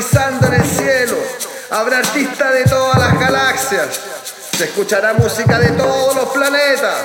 [0.00, 1.16] en el cielo.
[1.70, 4.00] Habrá artistas de todas las galaxias.
[4.56, 7.04] Se escuchará música de todos los planetas.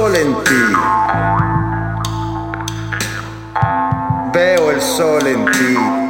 [0.00, 0.54] Escucho el sol en ti.
[4.32, 6.09] Veo el sol en ti.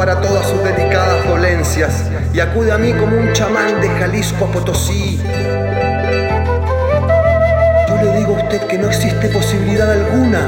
[0.00, 4.50] Para todas sus delicadas dolencias y acude a mí como un chamán de Jalisco a
[4.50, 5.20] Potosí,
[7.86, 10.40] yo le digo a usted que no existe posibilidad alguna.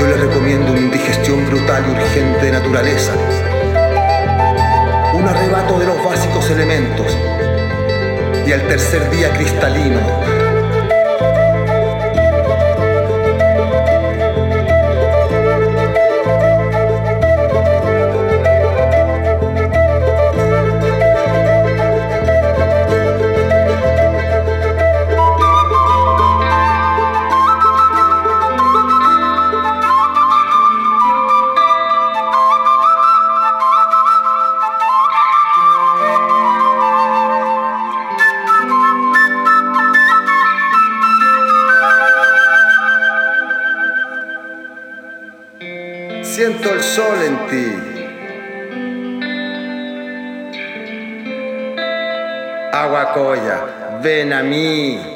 [0.00, 3.12] Yo le recomiendo una indigestión brutal y urgente de naturaleza,
[5.14, 7.16] un arrebato de los básicos elementos.
[8.44, 10.41] Y al tercer día cristalino
[46.42, 47.72] Siento el sol en ti.
[52.72, 55.11] Aguacoya, ven a mí.